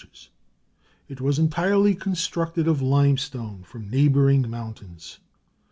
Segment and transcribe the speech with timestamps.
[1.07, 5.19] It was entirely constructed of limestone from neighboring mountains.